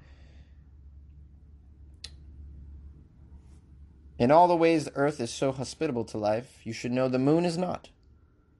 In 4.21 4.29
all 4.29 4.47
the 4.47 4.55
ways 4.55 4.85
the 4.85 4.95
Earth 4.95 5.19
is 5.19 5.33
so 5.33 5.51
hospitable 5.51 6.05
to 6.05 6.17
life, 6.19 6.61
you 6.63 6.73
should 6.73 6.91
know 6.91 7.07
the 7.07 7.17
moon 7.17 7.43
is 7.43 7.57
not. 7.57 7.89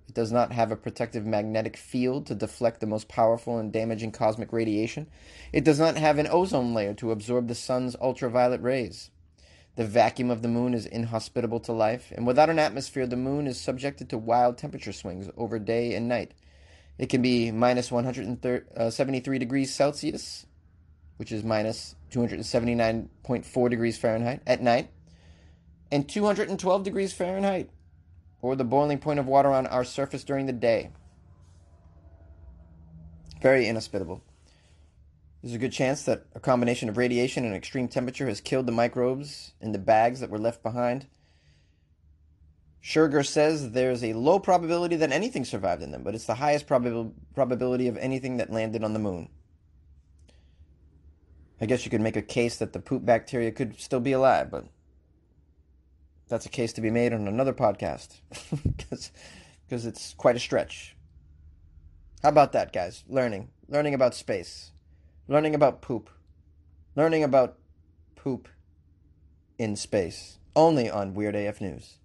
It 0.08 0.16
does 0.16 0.32
not 0.32 0.52
have 0.54 0.72
a 0.72 0.76
protective 0.76 1.24
magnetic 1.24 1.78
field 1.78 2.26
to 2.26 2.34
deflect 2.34 2.80
the 2.80 2.88
most 2.88 3.08
powerful 3.08 3.60
and 3.60 3.72
damaging 3.72 4.12
cosmic 4.12 4.52
radiation. 4.52 5.06
It 5.54 5.64
does 5.64 5.80
not 5.80 5.98
have 5.98 6.18
an 6.18 6.28
ozone 6.32 6.74
layer 6.74 6.96
to 6.96 7.12
absorb 7.12 7.48
the 7.48 7.54
sun's 7.54 7.96
ultraviolet 8.02 8.60
rays. 8.64 9.12
The 9.76 9.86
vacuum 9.86 10.32
of 10.32 10.42
the 10.42 10.48
moon 10.48 10.74
is 10.74 10.88
inhospitable 10.88 11.60
to 11.60 11.74
life, 11.74 12.12
and 12.16 12.26
without 12.26 12.50
an 12.50 12.58
atmosphere, 12.58 13.06
the 13.06 13.16
moon 13.16 13.46
is 13.46 13.62
subjected 13.62 14.10
to 14.10 14.18
wild 14.18 14.58
temperature 14.58 14.92
swings 14.92 15.30
over 15.38 15.60
day 15.60 15.94
and 15.94 16.08
night. 16.08 16.34
It 16.98 17.10
can 17.10 17.22
be 17.22 17.52
minus 17.52 17.92
173 17.92 19.36
uh, 19.36 19.40
degrees 19.40 19.72
Celsius, 19.72 20.48
which 21.18 21.32
is 21.32 21.44
minus 21.44 21.96
279.4 22.10 23.70
degrees 23.70 24.00
Fahrenheit, 24.00 24.42
at 24.48 24.64
night, 24.64 24.90
and 25.92 26.08
212 26.08 26.84
degrees 26.84 27.14
Fahrenheit, 27.14 27.70
or 28.42 28.56
the 28.56 28.64
boiling 28.64 28.98
point 28.98 29.20
of 29.20 29.28
water 29.28 29.50
on 29.50 29.68
our 29.68 29.84
surface 29.84 30.24
during 30.24 30.46
the 30.46 30.54
day. 30.54 30.90
Very 33.42 33.68
inhospitable. 33.68 34.24
There's 35.42 35.56
a 35.56 35.60
good 35.60 35.72
chance 35.72 36.04
that 36.04 36.26
a 36.36 36.40
combination 36.40 36.88
of 36.88 36.98
radiation 36.98 37.46
and 37.46 37.56
extreme 37.56 37.88
temperature 37.88 38.28
has 38.28 38.42
killed 38.42 38.68
the 38.68 38.72
microbes 38.72 39.54
in 39.60 39.72
the 39.72 39.80
bags 39.80 40.20
that 40.20 40.30
were 40.30 40.38
left 40.38 40.62
behind. 40.62 41.08
Schuerger 42.84 43.26
says 43.26 43.72
there's 43.72 44.04
a 44.04 44.14
low 44.14 44.40
probability 44.40 44.96
that 44.98 45.12
anything 45.12 45.46
survived 45.46 45.82
in 45.82 45.92
them, 45.92 46.04
but 46.04 46.16
it's 46.16 46.26
the 46.26 46.36
highest 46.36 46.68
prob- 46.68 47.14
probability 47.34 47.88
of 47.88 47.98
anything 47.98 48.38
that 48.38 48.52
landed 48.52 48.84
on 48.84 48.94
the 48.94 49.00
moon. 49.00 49.30
I 51.60 51.68
guess 51.68 51.86
you 51.86 51.92
could 51.92 52.02
make 52.02 52.16
a 52.16 52.24
case 52.24 52.58
that 52.58 52.74
the 52.74 52.80
poop 52.80 53.06
bacteria 53.06 53.52
could 53.52 53.80
still 53.80 54.00
be 54.00 54.14
alive, 54.14 54.50
but 54.50 54.66
that's 56.32 56.48
a 56.48 56.50
case 56.50 56.74
to 56.74 56.82
be 56.82 56.90
made 56.90 57.14
on 57.14 57.28
another 57.28 57.54
podcast 57.54 58.22
because 58.64 59.86
it's 59.86 60.16
quite 60.16 60.36
a 60.36 60.40
stretch. 60.40 60.96
How 62.24 62.30
about 62.30 62.54
that, 62.54 62.74
guys? 62.74 63.04
Learning, 63.08 63.50
learning 63.68 63.94
about 63.94 64.16
space 64.16 64.72
learning 65.32 65.56
about 65.56 65.82
poop, 65.82 66.10
learning 66.96 67.24
about 67.24 67.58
poop 68.16 68.50
in 69.58 69.76
space, 69.76 70.38
only 70.56 70.90
on 70.90 71.14
Weird 71.14 71.36
AF 71.36 71.62
News. 71.62 71.98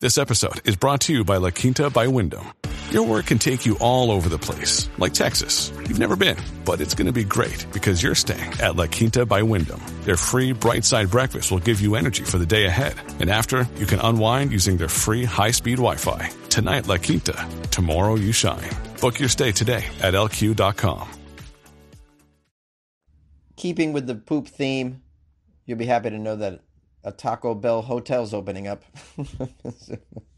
This 0.00 0.18
episode 0.18 0.60
is 0.64 0.76
brought 0.76 1.00
to 1.02 1.12
you 1.12 1.24
by 1.24 1.36
La 1.36 1.50
Quinta 1.50 1.88
by 1.88 2.06
Wyndham. 2.06 2.52
Your 2.90 3.02
work 3.02 3.26
can 3.26 3.40
take 3.40 3.66
you 3.66 3.76
all 3.78 4.12
over 4.12 4.28
the 4.28 4.38
place, 4.38 4.88
like 4.96 5.12
Texas. 5.12 5.72
You've 5.88 5.98
never 5.98 6.14
been, 6.14 6.36
but 6.64 6.80
it's 6.80 6.94
going 6.94 7.06
to 7.06 7.12
be 7.12 7.24
great 7.24 7.66
because 7.72 8.00
you're 8.00 8.14
staying 8.14 8.52
at 8.60 8.76
La 8.76 8.86
Quinta 8.86 9.26
by 9.26 9.42
Wyndham. 9.42 9.80
Their 10.02 10.16
free 10.16 10.52
bright 10.52 10.84
side 10.84 11.10
breakfast 11.10 11.50
will 11.50 11.58
give 11.58 11.80
you 11.80 11.96
energy 11.96 12.22
for 12.22 12.38
the 12.38 12.46
day 12.46 12.66
ahead. 12.66 12.94
And 13.18 13.28
after, 13.28 13.68
you 13.76 13.86
can 13.86 13.98
unwind 13.98 14.52
using 14.52 14.76
their 14.76 14.88
free 14.88 15.24
high 15.24 15.50
speed 15.50 15.78
Wi 15.78 15.96
Fi. 15.96 16.30
Tonight, 16.48 16.86
La 16.86 16.96
Quinta. 16.96 17.48
Tomorrow, 17.72 18.14
you 18.14 18.30
shine. 18.30 18.70
Book 19.00 19.18
your 19.18 19.28
stay 19.28 19.50
today 19.50 19.84
at 20.00 20.14
lq.com. 20.14 21.08
Keeping 23.56 23.94
with 23.94 24.06
the 24.06 24.14
poop 24.14 24.46
theme, 24.46 25.02
you'll 25.64 25.78
be 25.78 25.86
happy 25.86 26.10
to 26.10 26.18
know 26.18 26.36
that 26.36 26.60
a 27.02 27.10
Taco 27.10 27.52
Bell 27.56 27.82
hotel's 27.82 28.32
opening 28.32 28.68
up. 28.68 28.84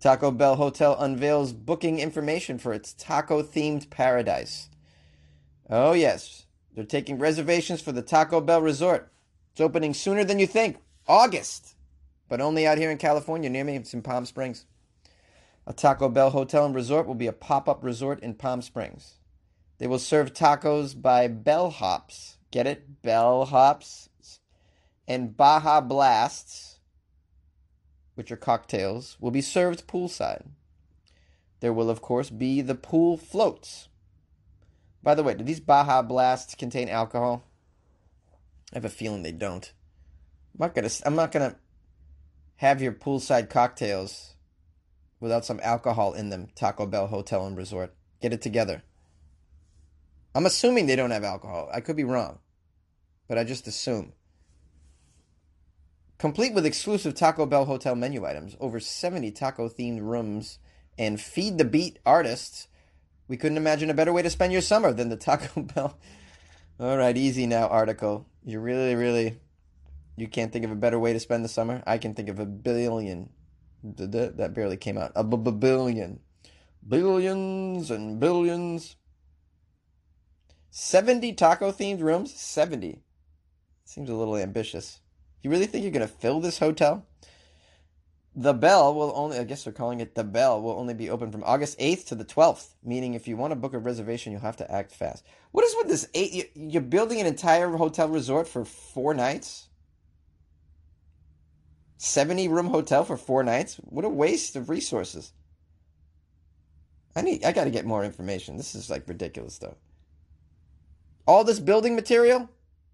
Taco 0.00 0.30
Bell 0.30 0.56
Hotel 0.56 0.96
unveils 0.98 1.52
booking 1.52 2.00
information 2.00 2.58
for 2.58 2.72
its 2.72 2.94
taco 2.94 3.42
themed 3.42 3.90
paradise. 3.90 4.70
Oh, 5.68 5.92
yes, 5.92 6.46
they're 6.74 6.84
taking 6.84 7.18
reservations 7.18 7.82
for 7.82 7.92
the 7.92 8.00
Taco 8.00 8.40
Bell 8.40 8.62
Resort. 8.62 9.12
It's 9.52 9.60
opening 9.60 9.92
sooner 9.92 10.24
than 10.24 10.38
you 10.38 10.46
think, 10.46 10.78
August, 11.06 11.76
but 12.28 12.40
only 12.40 12.66
out 12.66 12.78
here 12.78 12.90
in 12.90 12.96
California 12.96 13.50
near 13.50 13.64
me. 13.64 13.76
It's 13.76 13.92
in 13.92 14.00
Palm 14.00 14.24
Springs. 14.24 14.64
A 15.66 15.74
Taco 15.74 16.08
Bell 16.08 16.30
Hotel 16.30 16.64
and 16.64 16.74
Resort 16.74 17.06
will 17.06 17.14
be 17.14 17.26
a 17.26 17.32
pop 17.32 17.68
up 17.68 17.84
resort 17.84 18.20
in 18.20 18.34
Palm 18.34 18.62
Springs. 18.62 19.18
They 19.78 19.86
will 19.86 19.98
serve 19.98 20.32
tacos 20.32 21.00
by 21.00 21.28
Bell 21.28 21.70
Hops. 21.70 22.38
Get 22.50 22.66
it? 22.66 23.02
Bell 23.02 23.44
Hops. 23.44 24.08
And 25.06 25.36
Baja 25.36 25.80
Blasts 25.80 26.69
which 28.20 28.30
are 28.30 28.36
cocktails, 28.36 29.16
will 29.18 29.30
be 29.30 29.40
served 29.40 29.86
poolside. 29.86 30.44
There 31.60 31.72
will, 31.72 31.88
of 31.88 32.02
course, 32.02 32.28
be 32.28 32.60
the 32.60 32.74
pool 32.74 33.16
floats. 33.16 33.88
By 35.02 35.14
the 35.14 35.22
way, 35.22 35.32
do 35.32 35.42
these 35.42 35.58
Baja 35.58 36.02
Blasts 36.02 36.54
contain 36.54 36.90
alcohol? 36.90 37.44
I 38.74 38.76
have 38.76 38.84
a 38.84 38.90
feeling 38.90 39.22
they 39.22 39.32
don't. 39.32 39.72
I'm 40.52 40.66
not 40.66 40.74
gonna. 40.74 40.90
I'm 41.06 41.14
not 41.14 41.32
gonna 41.32 41.56
have 42.56 42.82
your 42.82 42.92
poolside 42.92 43.48
cocktails 43.48 44.34
without 45.18 45.46
some 45.46 45.60
alcohol 45.62 46.12
in 46.12 46.28
them. 46.28 46.48
Taco 46.54 46.84
Bell 46.84 47.06
Hotel 47.06 47.46
and 47.46 47.56
Resort. 47.56 47.94
Get 48.20 48.34
it 48.34 48.42
together. 48.42 48.82
I'm 50.34 50.44
assuming 50.44 50.84
they 50.84 50.96
don't 50.96 51.10
have 51.10 51.24
alcohol. 51.24 51.70
I 51.72 51.80
could 51.80 51.96
be 51.96 52.04
wrong, 52.04 52.40
but 53.28 53.38
I 53.38 53.44
just 53.44 53.66
assume 53.66 54.12
complete 56.20 56.52
with 56.52 56.66
exclusive 56.66 57.14
Taco 57.14 57.46
Bell 57.46 57.64
hotel 57.64 57.96
menu 57.96 58.26
items, 58.26 58.54
over 58.60 58.78
70 58.78 59.30
taco 59.32 59.70
themed 59.70 60.02
rooms, 60.02 60.58
and 60.98 61.18
feed 61.18 61.56
the 61.56 61.64
beat 61.64 61.98
artists. 62.04 62.68
We 63.26 63.38
couldn't 63.38 63.56
imagine 63.56 63.88
a 63.88 63.94
better 63.94 64.12
way 64.12 64.20
to 64.20 64.28
spend 64.28 64.52
your 64.52 64.60
summer 64.60 64.92
than 64.92 65.08
the 65.08 65.16
Taco 65.16 65.62
Bell. 65.74 65.98
All 66.78 66.98
right, 66.98 67.16
easy 67.16 67.46
now, 67.46 67.68
article. 67.68 68.26
You 68.44 68.60
really, 68.60 68.94
really, 68.94 69.40
you 70.16 70.28
can't 70.28 70.52
think 70.52 70.64
of 70.64 70.70
a 70.70 70.76
better 70.76 70.98
way 70.98 71.14
to 71.14 71.20
spend 71.20 71.42
the 71.42 71.48
summer? 71.48 71.82
I 71.86 71.96
can 71.96 72.14
think 72.14 72.28
of 72.28 72.38
a 72.38 72.46
billion. 72.46 73.30
That 73.82 74.52
barely 74.54 74.76
came 74.76 74.98
out. 74.98 75.12
A 75.14 75.24
billion. 75.24 76.20
Billions 76.86 77.90
and 77.90 78.20
billions. 78.20 78.96
70 80.70 81.32
taco 81.32 81.72
themed 81.72 82.00
rooms? 82.00 82.34
70. 82.34 83.00
Seems 83.84 84.10
a 84.10 84.14
little 84.14 84.36
ambitious. 84.36 85.00
You 85.42 85.50
really 85.50 85.66
think 85.66 85.82
you're 85.82 85.92
going 85.92 86.06
to 86.06 86.12
fill 86.12 86.40
this 86.40 86.58
hotel? 86.58 87.06
The 88.36 88.52
Bell 88.52 88.94
will 88.94 89.12
only, 89.16 89.38
I 89.38 89.44
guess 89.44 89.64
they're 89.64 89.72
calling 89.72 90.00
it 90.00 90.14
The 90.14 90.24
Bell, 90.24 90.62
will 90.62 90.78
only 90.78 90.94
be 90.94 91.10
open 91.10 91.32
from 91.32 91.42
August 91.44 91.78
8th 91.78 92.06
to 92.08 92.14
the 92.14 92.24
12th, 92.24 92.74
meaning 92.84 93.14
if 93.14 93.26
you 93.26 93.36
want 93.36 93.50
to 93.50 93.56
book 93.56 93.74
a 93.74 93.78
reservation, 93.78 94.32
you'll 94.32 94.40
have 94.42 94.56
to 94.58 94.70
act 94.70 94.92
fast. 94.92 95.24
What 95.50 95.64
is 95.64 95.74
with 95.78 95.88
this? 95.88 96.08
Eight, 96.14 96.52
you're 96.54 96.82
building 96.82 97.20
an 97.20 97.26
entire 97.26 97.68
hotel 97.70 98.08
resort 98.08 98.46
for 98.46 98.64
four 98.64 99.14
nights? 99.14 99.66
70 101.96 102.48
room 102.48 102.68
hotel 102.68 103.04
for 103.04 103.16
four 103.16 103.42
nights? 103.42 103.76
What 103.76 104.04
a 104.04 104.08
waste 104.08 104.54
of 104.56 104.68
resources. 104.68 105.32
I 107.16 107.22
need, 107.22 107.44
I 107.44 107.52
got 107.52 107.64
to 107.64 107.70
get 107.70 107.84
more 107.84 108.04
information. 108.04 108.56
This 108.56 108.74
is 108.74 108.88
like 108.88 109.08
ridiculous 109.08 109.54
stuff. 109.54 109.74
All 111.26 111.42
this 111.42 111.58
building 111.58 111.96
material? 111.96 112.48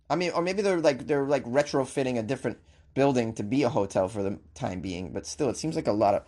I 0.09 0.17
mean, 0.17 0.31
or 0.31 0.43
maybe 0.43 0.63
they're 0.63 0.81
like 0.81 1.07
they're 1.07 1.27
like 1.27 1.45
retrofitting 1.45 2.19
a 2.19 2.23
different 2.23 2.59
building 2.95 3.35
to 3.35 3.43
be 3.43 3.63
a 3.63 3.69
hotel 3.69 4.09
for 4.09 4.23
the 4.23 4.39
time 4.55 4.81
being, 4.81 5.13
but 5.13 5.27
still, 5.27 5.51
it 5.51 5.57
seems 5.57 5.77
like 5.77 5.87
a 5.87 5.93
lot 5.93 6.15
of. 6.15 6.25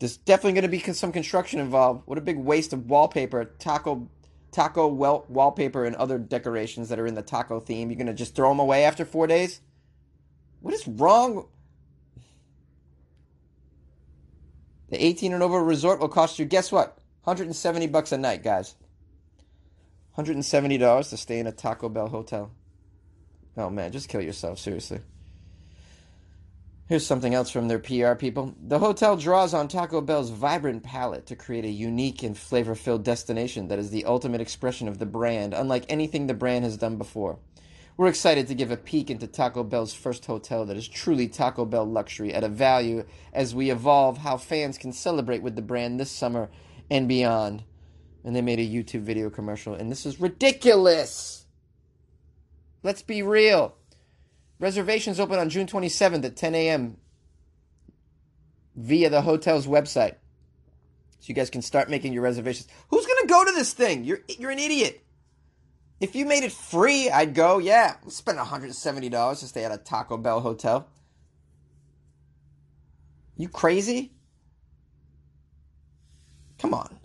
There's 0.00 0.16
definitely 0.16 0.60
going 0.60 0.70
to 0.70 0.86
be 0.86 0.92
some 0.92 1.12
construction 1.12 1.60
involved. 1.60 2.02
What 2.06 2.18
a 2.18 2.20
big 2.20 2.36
waste 2.36 2.72
of 2.72 2.90
wallpaper, 2.90 3.44
taco, 3.58 4.08
taco 4.50 4.88
well, 4.88 5.24
wallpaper, 5.28 5.84
and 5.84 5.94
other 5.96 6.18
decorations 6.18 6.88
that 6.88 6.98
are 6.98 7.06
in 7.06 7.14
the 7.14 7.22
taco 7.22 7.60
theme. 7.60 7.90
You're 7.90 7.96
going 7.96 8.08
to 8.08 8.14
just 8.14 8.34
throw 8.34 8.48
them 8.48 8.58
away 8.58 8.84
after 8.84 9.04
four 9.04 9.26
days? 9.26 9.60
What 10.60 10.74
is 10.74 10.86
wrong? 10.88 11.46
The 14.90 15.04
18 15.04 15.32
and 15.32 15.42
over 15.42 15.62
resort 15.62 16.00
will 16.00 16.08
cost 16.08 16.38
you, 16.38 16.44
guess 16.44 16.72
what? 16.72 16.98
170 17.24 17.86
bucks 17.86 18.12
a 18.12 18.18
night, 18.18 18.42
guys. 18.42 18.74
$170 20.18 21.10
to 21.10 21.16
stay 21.16 21.38
in 21.38 21.46
a 21.46 21.52
Taco 21.52 21.88
Bell 21.88 22.08
hotel. 22.08 22.50
Oh 23.56 23.70
man, 23.70 23.92
just 23.92 24.08
kill 24.08 24.20
yourself, 24.20 24.58
seriously. 24.58 25.00
Here's 26.86 27.06
something 27.06 27.32
else 27.32 27.50
from 27.50 27.68
their 27.68 27.78
PR 27.78 28.14
people. 28.14 28.54
The 28.60 28.78
hotel 28.78 29.16
draws 29.16 29.54
on 29.54 29.68
Taco 29.68 30.02
Bell's 30.02 30.28
vibrant 30.28 30.82
palette 30.82 31.26
to 31.26 31.36
create 31.36 31.64
a 31.64 31.70
unique 31.70 32.22
and 32.22 32.36
flavor 32.36 32.74
filled 32.74 33.04
destination 33.04 33.68
that 33.68 33.78
is 33.78 33.90
the 33.90 34.04
ultimate 34.04 34.42
expression 34.42 34.86
of 34.86 34.98
the 34.98 35.06
brand, 35.06 35.54
unlike 35.54 35.86
anything 35.88 36.26
the 36.26 36.34
brand 36.34 36.64
has 36.64 36.76
done 36.76 36.98
before. 36.98 37.38
We're 37.96 38.08
excited 38.08 38.48
to 38.48 38.54
give 38.54 38.70
a 38.70 38.76
peek 38.76 39.08
into 39.08 39.26
Taco 39.26 39.62
Bell's 39.62 39.94
first 39.94 40.26
hotel 40.26 40.66
that 40.66 40.76
is 40.76 40.86
truly 40.86 41.28
Taco 41.28 41.64
Bell 41.64 41.86
luxury 41.86 42.34
at 42.34 42.44
a 42.44 42.48
value 42.48 43.04
as 43.32 43.54
we 43.54 43.70
evolve 43.70 44.18
how 44.18 44.36
fans 44.36 44.76
can 44.76 44.92
celebrate 44.92 45.42
with 45.42 45.56
the 45.56 45.62
brand 45.62 45.98
this 45.98 46.10
summer 46.10 46.50
and 46.90 47.08
beyond. 47.08 47.62
And 48.24 48.36
they 48.36 48.42
made 48.42 48.58
a 48.58 48.68
YouTube 48.68 49.02
video 49.02 49.30
commercial, 49.30 49.74
and 49.74 49.90
this 49.90 50.04
is 50.04 50.20
ridiculous! 50.20 51.43
Let's 52.84 53.02
be 53.02 53.22
real. 53.22 53.74
Reservations 54.60 55.18
open 55.18 55.38
on 55.38 55.48
June 55.48 55.66
27th 55.66 56.24
at 56.24 56.36
10 56.36 56.54
a.m. 56.54 56.98
via 58.76 59.08
the 59.08 59.22
hotel's 59.22 59.66
website. 59.66 60.16
So 61.18 61.28
you 61.28 61.34
guys 61.34 61.48
can 61.48 61.62
start 61.62 61.88
making 61.88 62.12
your 62.12 62.22
reservations. 62.22 62.68
Who's 62.90 63.06
going 63.06 63.22
to 63.22 63.28
go 63.28 63.44
to 63.46 63.52
this 63.52 63.72
thing? 63.72 64.04
You're 64.04 64.20
you're 64.28 64.50
an 64.50 64.58
idiot. 64.58 65.02
If 65.98 66.14
you 66.14 66.26
made 66.26 66.44
it 66.44 66.52
free, 66.52 67.08
I'd 67.08 67.34
go. 67.34 67.58
Yeah, 67.58 67.96
spend 68.08 68.38
$170 68.38 69.38
to 69.38 69.46
stay 69.46 69.64
at 69.64 69.72
a 69.72 69.78
Taco 69.78 70.18
Bell 70.18 70.40
hotel. 70.40 70.86
You 73.38 73.48
crazy? 73.48 74.12
Come 76.58 76.74
on 76.74 76.98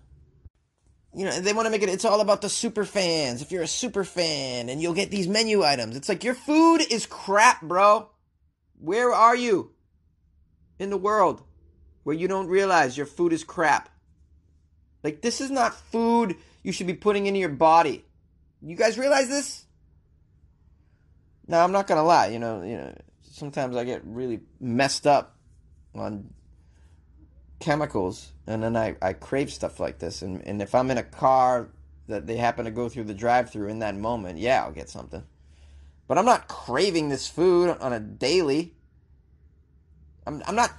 you 1.16 1.26
know, 1.26 1.40
they 1.40 1.54
want 1.54 1.66
to 1.66 1.72
make 1.72 1.82
it, 1.82 1.90
it's 1.90 2.06
all 2.06 2.22
about 2.22 2.42
the 2.42 2.50
super 2.50 2.86
fans. 2.86 3.42
If 3.42 3.52
you're 3.52 3.64
a 3.64 3.68
super 3.68 4.04
fan 4.04 4.70
and 4.70 4.82
you'll 4.82 4.94
get 4.94 5.10
these 5.10 5.28
menu 5.28 5.64
items, 5.64 5.96
it's 5.96 6.10
like 6.10 6.24
your 6.24 6.36
food 6.36 6.82
is 6.90 7.06
crap, 7.06 7.62
bro. 7.62 8.10
Where 8.80 9.12
are 9.12 9.36
you 9.36 9.72
in 10.78 10.90
the 10.90 10.98
world 10.98 11.44
where 12.04 12.16
you 12.16 12.28
don't 12.28 12.48
realize 12.48 12.96
your 12.96 13.08
food 13.08 13.34
is 13.34 13.44
crap? 13.44 13.90
Like, 15.04 15.22
this 15.22 15.42
is 15.42 15.50
not 15.50 15.74
food 15.74 16.36
you 16.64 16.72
should 16.72 16.88
be 16.88 16.94
putting 16.94 17.26
into 17.26 17.40
your 17.40 17.50
body. 17.50 18.06
You 18.62 18.76
guys 18.76 18.98
realize 18.98 19.30
this? 19.30 19.66
Now, 21.48 21.64
I'm 21.64 21.72
not 21.72 21.88
gonna 21.88 22.04
lie, 22.04 22.28
you 22.28 22.38
know, 22.38 22.62
you 22.62 22.78
know, 22.78 22.94
sometimes 23.24 23.76
I 23.76 23.84
get 23.84 24.02
really 24.06 24.42
messed 24.60 25.08
up 25.08 25.36
on 25.96 26.34
chemicals 27.60 28.32
and 28.48 28.64
then 28.64 28.76
I, 28.76 28.96
I 29.02 29.14
crave 29.14 29.52
stuff 29.52 29.80
like 29.80 30.00
this 30.00 30.22
and, 30.22 30.42
and 30.46 30.62
if 30.62 30.74
I'm 30.74 30.92
in 30.92 30.98
a 30.98 31.04
car 31.04 31.70
that 32.08 32.28
they 32.28 32.38
happen 32.38 32.66
to 32.66 32.72
go 32.72 32.90
through 32.90 33.06
the 33.06 33.14
drive 33.14 33.52
through 33.52 33.68
in 33.68 33.80
that 33.80 33.96
moment, 33.96 34.40
yeah, 34.40 34.64
I'll 34.64 34.72
get 34.72 34.90
something. 34.90 35.24
But 36.08 36.18
I'm 36.18 36.26
not 36.26 36.48
craving 36.48 37.10
this 37.10 37.28
food 37.28 37.70
on 37.70 37.94
a 37.94 38.00
daily. 38.00 38.74
I'm 40.26 40.42
I'm 40.48 40.56
not 40.56 40.74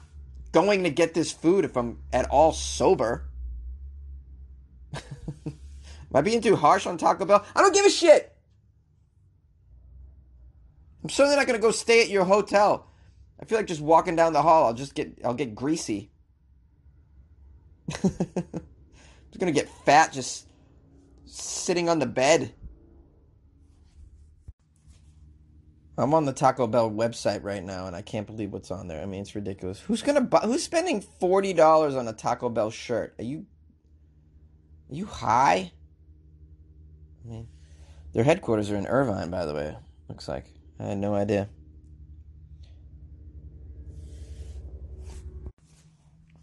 going 0.52 0.82
to 0.84 0.90
get 0.90 1.14
this 1.14 1.30
food 1.30 1.64
if 1.64 1.76
I'm 1.76 1.99
at 2.12 2.28
all 2.30 2.52
sober. 2.52 3.28
Am 4.92 5.54
I 6.12 6.20
being 6.20 6.40
too 6.40 6.56
harsh 6.56 6.87
on 6.87 6.99
Taco 6.99 7.25
Bell? 7.25 7.44
I 7.54 7.62
don't 7.62 7.72
give 7.72 7.87
a 7.87 7.90
shit. 7.90 8.37
I'm 11.02 11.10
certainly 11.10 11.37
not 11.37 11.46
gonna 11.46 11.58
go 11.60 11.70
stay 11.70 12.02
at 12.02 12.10
your 12.10 12.25
hotel. 12.25 12.88
I 13.40 13.44
feel 13.44 13.56
like 13.56 13.68
just 13.68 13.80
walking 13.80 14.16
down 14.16 14.32
the 14.32 14.42
hall, 14.42 14.64
I'll 14.64 14.75
just 14.75 14.94
get 14.94 15.18
I'll 15.25 15.34
get 15.34 15.54
greasy. 15.54 16.10
Just 19.30 19.38
gonna 19.38 19.52
get 19.52 19.68
fat 19.85 20.12
just 20.12 20.49
sitting 21.25 21.88
on 21.88 21.99
the 21.99 22.06
bed. 22.06 22.52
I'm 25.97 26.14
on 26.14 26.25
the 26.25 26.32
Taco 26.32 26.66
Bell 26.66 26.90
website 26.90 27.44
right 27.44 27.62
now, 27.62 27.87
and 27.87 27.94
I 27.94 28.00
can't 28.00 28.26
believe 28.26 28.52
what's 28.52 28.70
on 28.70 28.88
there. 28.88 29.02
I 29.02 29.06
mean, 29.06 29.20
it's 29.20 29.35
ridiculous. 29.35 29.80
Who's 29.80 30.02
gonna 30.02 30.23
buy? 30.23 30.40
Who's 30.40 30.62
spending 30.62 31.00
forty 31.00 31.52
dollars 31.52 31.94
on 31.94 32.09
a 32.09 32.12
Taco 32.12 32.49
Bell 32.49 32.70
shirt? 32.70 33.14
Are 33.18 33.25
you? 33.25 33.47
Are 34.90 34.94
you 34.94 35.06
high? 35.06 35.73
I 37.25 37.28
mean, 37.28 37.49
their 38.14 38.25
headquarters 38.25 38.70
are 38.70 38.76
in 38.76 38.87
Irvine, 38.87 39.30
by 39.30 39.44
the 39.44 39.54
way. 39.54 39.76
Looks 40.09 40.26
like 40.26 40.47
I 40.80 40.87
had 40.87 40.99
no 40.99 41.14
idea. 41.14 41.49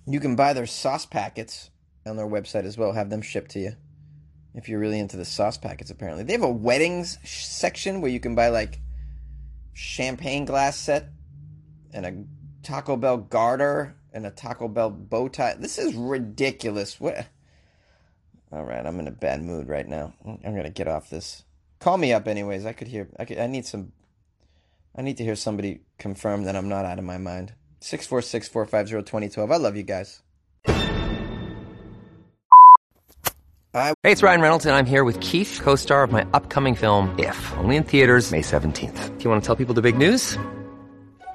You 0.07 0.19
can 0.19 0.35
buy 0.35 0.53
their 0.53 0.65
sauce 0.65 1.05
packets 1.05 1.69
on 2.05 2.15
their 2.15 2.27
website 2.27 2.63
as 2.63 2.77
well. 2.77 2.93
Have 2.93 3.09
them 3.09 3.21
shipped 3.21 3.51
to 3.51 3.59
you 3.59 3.73
if 4.55 4.69
you're 4.69 4.79
really 4.79 4.99
into 4.99 5.17
the 5.17 5.25
sauce 5.25 5.57
packets. 5.57 5.91
Apparently, 5.91 6.23
they 6.23 6.33
have 6.33 6.43
a 6.43 6.49
weddings 6.49 7.17
section 7.23 8.01
where 8.01 8.11
you 8.11 8.19
can 8.19 8.33
buy 8.33 8.47
like 8.47 8.79
champagne 9.73 10.45
glass 10.45 10.77
set 10.77 11.09
and 11.93 12.05
a 12.05 12.23
Taco 12.63 12.95
Bell 12.95 13.17
garter 13.17 13.95
and 14.13 14.25
a 14.25 14.31
Taco 14.31 14.67
Bell 14.67 14.89
bow 14.89 15.27
tie. 15.27 15.55
This 15.55 15.77
is 15.77 15.93
ridiculous. 15.93 16.99
What? 16.99 17.27
All 18.51 18.63
right, 18.63 18.85
I'm 18.85 18.99
in 18.99 19.07
a 19.07 19.11
bad 19.11 19.41
mood 19.41 19.67
right 19.67 19.87
now. 19.87 20.13
I'm 20.25 20.55
gonna 20.55 20.69
get 20.69 20.87
off 20.87 21.09
this. 21.09 21.43
Call 21.79 21.97
me 21.97 22.13
up, 22.13 22.27
anyways. 22.27 22.65
I 22.65 22.73
could 22.73 22.87
hear. 22.87 23.09
I 23.19 23.25
could. 23.25 23.37
I 23.37 23.47
need 23.47 23.65
some. 23.65 23.91
I 24.95 25.01
need 25.01 25.17
to 25.17 25.23
hear 25.23 25.35
somebody 25.35 25.81
confirm 25.99 26.43
that 26.45 26.55
I'm 26.55 26.69
not 26.69 26.85
out 26.85 26.97
of 26.97 27.05
my 27.05 27.17
mind. 27.17 27.53
Six 27.79 28.07
four 28.07 28.21
six 28.21 28.47
four 28.47 28.65
five 28.65 28.87
zero 28.87 29.01
twenty 29.01 29.29
twelve. 29.29 29.51
I 29.51 29.57
love 29.57 29.75
you 29.75 29.83
guys. 29.83 30.21
Hey, 33.73 33.93
it's 34.11 34.23
Ryan 34.23 34.41
Reynolds, 34.41 34.65
and 34.65 34.75
I'm 34.75 34.87
here 34.87 35.03
with 35.03 35.19
Keith, 35.19 35.59
co-star 35.61 36.01
of 36.01 36.11
my 36.11 36.25
upcoming 36.33 36.73
film, 36.73 37.13
If, 37.19 37.53
only 37.57 37.75
in 37.75 37.83
theaters 37.83 38.31
May 38.31 38.41
17th. 38.41 39.17
Do 39.17 39.23
you 39.23 39.29
want 39.29 39.43
to 39.43 39.45
tell 39.45 39.55
people 39.55 39.75
the 39.75 39.83
big 39.83 39.99
news? 39.99 40.35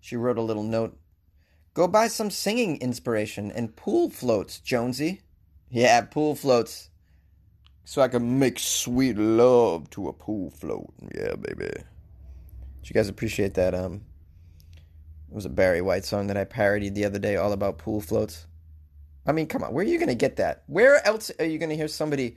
She 0.00 0.16
wrote 0.16 0.38
a 0.38 0.42
little 0.42 0.62
note. 0.62 0.98
Go 1.74 1.86
buy 1.86 2.08
some 2.08 2.30
singing 2.30 2.80
inspiration 2.80 3.52
and 3.52 3.76
pool 3.76 4.10
floats, 4.10 4.58
Jonesy. 4.58 5.20
Yeah, 5.70 6.00
pool 6.02 6.34
floats. 6.34 6.88
So 7.84 8.02
I 8.02 8.08
can 8.08 8.38
make 8.38 8.58
sweet 8.58 9.16
love 9.16 9.90
to 9.90 10.08
a 10.08 10.12
pool 10.12 10.50
float. 10.50 10.92
Yeah, 11.14 11.34
baby. 11.36 11.70
Did 11.70 11.84
you 12.88 12.94
guys 12.94 13.08
appreciate 13.08 13.54
that? 13.54 13.74
Um, 13.74 14.02
it 15.30 15.34
was 15.34 15.44
a 15.44 15.50
Barry 15.50 15.80
White 15.80 16.04
song 16.04 16.26
that 16.26 16.36
I 16.36 16.44
parodied 16.44 16.94
the 16.94 17.04
other 17.04 17.18
day, 17.18 17.36
all 17.36 17.52
about 17.52 17.78
pool 17.78 18.00
floats. 18.00 18.46
I 19.26 19.32
mean, 19.32 19.46
come 19.46 19.62
on, 19.62 19.72
where 19.72 19.84
are 19.84 19.88
you 19.88 19.98
gonna 19.98 20.14
get 20.14 20.36
that? 20.36 20.64
Where 20.66 21.06
else 21.06 21.30
are 21.38 21.44
you 21.44 21.58
gonna 21.58 21.74
hear 21.74 21.88
somebody 21.88 22.36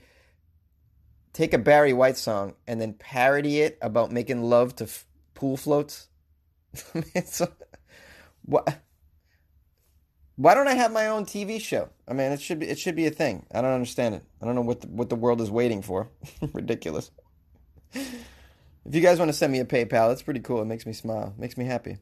take 1.31 1.53
a 1.53 1.57
Barry 1.57 1.93
White 1.93 2.17
song 2.17 2.53
and 2.67 2.79
then 2.79 2.93
parody 2.93 3.61
it 3.61 3.79
about 3.81 4.11
making 4.11 4.43
love 4.43 4.75
to 4.75 4.83
f- 4.83 5.05
pool 5.33 5.57
floats? 5.57 6.07
it's 7.15 7.41
what? 8.45 8.79
Why 10.35 10.55
don't 10.55 10.67
I 10.67 10.73
have 10.73 10.91
my 10.91 11.07
own 11.07 11.25
TV 11.25 11.61
show? 11.61 11.89
I 12.07 12.13
mean, 12.13 12.31
it 12.31 12.41
should 12.41 12.59
be 12.59 12.67
it 12.67 12.79
should 12.79 12.95
be 12.95 13.05
a 13.05 13.11
thing. 13.11 13.45
I 13.53 13.61
don't 13.61 13.73
understand 13.73 14.15
it. 14.15 14.23
I 14.41 14.45
don't 14.45 14.55
know 14.55 14.61
what 14.61 14.81
the, 14.81 14.87
what 14.87 15.09
the 15.09 15.15
world 15.15 15.41
is 15.41 15.51
waiting 15.51 15.81
for. 15.81 16.09
Ridiculous. 16.53 17.11
If 18.85 18.93
you 18.95 19.01
guys 19.01 19.19
want 19.19 19.29
to 19.29 19.33
send 19.37 19.53
me 19.53 19.59
a 19.59 19.65
PayPal, 19.65 20.09
that's 20.09 20.23
pretty 20.23 20.41
cool. 20.41 20.61
It 20.61 20.65
makes 20.65 20.85
me 20.85 20.93
smile. 20.93 21.33
It 21.37 21.39
makes 21.39 21.57
me 21.57 21.65
happy. 21.65 21.97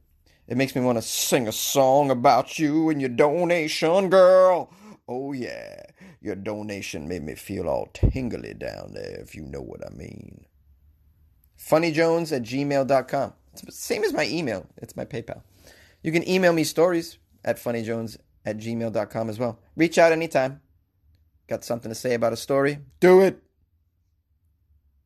It 0.48 0.58
makes 0.58 0.76
me 0.76 0.82
want 0.82 0.98
to 0.98 1.02
sing 1.02 1.48
a 1.48 1.52
song 1.52 2.10
about 2.10 2.58
you 2.58 2.90
and 2.90 3.00
your 3.00 3.10
donation, 3.10 4.10
girl. 4.10 4.74
Oh 5.08 5.34
yeah, 5.34 5.84
your 6.22 6.36
donation 6.36 7.08
made 7.08 7.24
me 7.24 7.36
feel 7.36 7.68
all 7.68 7.90
tingly 7.94 8.54
down 8.54 8.94
there, 8.94 9.20
if 9.20 9.36
you 9.36 9.44
know 9.44 9.62
what 9.62 9.86
I 9.86 9.94
mean. 9.94 10.46
funnyjones 11.60 12.36
at 12.36 12.44
gmail.com. 12.44 13.34
It's 13.54 13.62
the 13.62 13.72
same 13.72 14.04
as 14.04 14.14
my 14.14 14.28
email. 14.28 14.66
It's 14.78 14.96
my 14.96 15.06
PayPal. 15.06 15.42
You 16.04 16.12
can 16.12 16.28
email 16.28 16.54
me 16.54 16.64
stories 16.64 17.18
at 17.44 17.58
funnyjones 17.58 18.18
at 18.46 18.58
gmail.com 18.58 19.30
as 19.30 19.40
well. 19.40 19.60
Reach 19.76 19.98
out 19.98 20.12
anytime. 20.12 20.62
Got 21.48 21.64
something 21.64 21.92
to 21.92 21.96
say 21.96 22.14
about 22.14 22.34
a 22.34 22.38
story? 22.38 22.80
Do 23.00 23.22
it. 23.22 23.42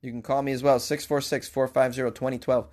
You 0.01 0.11
can 0.11 0.21
call 0.21 0.43
me 0.43 0.51
as 0.51 0.61
well, 0.61 0.79
646 0.79 1.49
450 1.49 2.11
2012. 2.11 2.67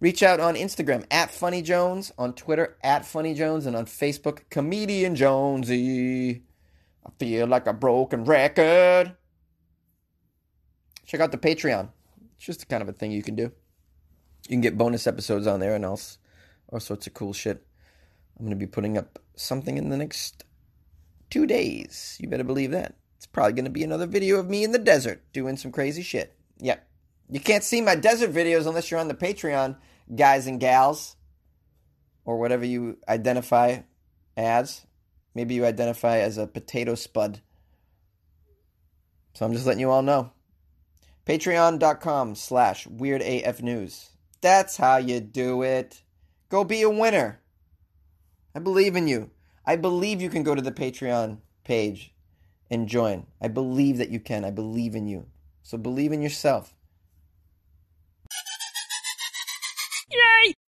Reach 0.00 0.22
out 0.22 0.40
on 0.40 0.56
Instagram 0.56 1.06
at 1.10 1.30
Funny 1.30 1.62
Jones, 1.62 2.12
on 2.18 2.34
Twitter 2.34 2.76
at 2.82 3.06
Funny 3.06 3.32
Jones, 3.32 3.64
and 3.64 3.76
on 3.76 3.86
Facebook, 3.86 4.40
Comedian 4.50 5.14
Jonesy. 5.14 6.42
I 7.06 7.10
feel 7.18 7.46
like 7.46 7.66
a 7.66 7.72
broken 7.72 8.24
record. 8.24 9.14
Check 11.06 11.20
out 11.20 11.30
the 11.30 11.38
Patreon. 11.38 11.90
It's 12.36 12.46
just 12.46 12.68
kind 12.68 12.82
of 12.82 12.88
a 12.88 12.92
thing 12.92 13.12
you 13.12 13.22
can 13.22 13.36
do. 13.36 13.52
You 14.44 14.50
can 14.50 14.60
get 14.60 14.78
bonus 14.78 15.06
episodes 15.06 15.46
on 15.46 15.60
there 15.60 15.74
and 15.74 15.84
all, 15.84 16.00
all 16.68 16.80
sorts 16.80 17.06
of 17.06 17.14
cool 17.14 17.32
shit. 17.32 17.66
I'm 18.38 18.44
going 18.44 18.58
to 18.58 18.66
be 18.66 18.70
putting 18.70 18.98
up 18.98 19.18
something 19.36 19.78
in 19.78 19.88
the 19.88 19.96
next 19.96 20.44
two 21.30 21.46
days. 21.46 22.18
You 22.20 22.28
better 22.28 22.44
believe 22.44 22.72
that. 22.72 22.94
It's 23.16 23.26
probably 23.26 23.54
going 23.54 23.64
to 23.64 23.70
be 23.70 23.84
another 23.84 24.06
video 24.06 24.38
of 24.38 24.50
me 24.50 24.64
in 24.64 24.72
the 24.72 24.78
desert 24.78 25.22
doing 25.32 25.56
some 25.56 25.72
crazy 25.72 26.02
shit. 26.02 26.36
Yep. 26.58 26.86
You 27.30 27.40
can't 27.40 27.64
see 27.64 27.80
my 27.80 27.94
desert 27.94 28.32
videos 28.32 28.66
unless 28.66 28.90
you're 28.90 29.00
on 29.00 29.08
the 29.08 29.14
Patreon, 29.14 29.76
guys 30.14 30.46
and 30.46 30.60
gals, 30.60 31.16
or 32.24 32.38
whatever 32.38 32.66
you 32.66 32.98
identify 33.08 33.78
as. 34.36 34.86
Maybe 35.34 35.54
you 35.54 35.64
identify 35.64 36.18
as 36.18 36.36
a 36.36 36.46
potato 36.46 36.94
spud. 36.94 37.40
So 39.32 39.46
I'm 39.46 39.52
just 39.52 39.66
letting 39.66 39.80
you 39.80 39.90
all 39.90 40.02
know. 40.02 40.32
Patreon.com 41.26 42.34
slash 42.34 42.86
WeirdAFNews. 42.86 44.10
That's 44.44 44.76
how 44.76 44.98
you 44.98 45.20
do 45.20 45.62
it. 45.62 46.02
Go 46.50 46.64
be 46.64 46.82
a 46.82 46.90
winner. 46.90 47.40
I 48.54 48.58
believe 48.58 48.94
in 48.94 49.08
you. 49.08 49.30
I 49.64 49.76
believe 49.76 50.20
you 50.20 50.28
can 50.28 50.42
go 50.42 50.54
to 50.54 50.60
the 50.60 50.70
Patreon 50.70 51.38
page 51.64 52.12
and 52.70 52.86
join. 52.86 53.26
I 53.40 53.48
believe 53.48 53.96
that 53.96 54.10
you 54.10 54.20
can. 54.20 54.44
I 54.44 54.50
believe 54.50 54.94
in 54.94 55.06
you. 55.06 55.28
So 55.62 55.78
believe 55.78 56.12
in 56.12 56.20
yourself. 56.20 56.74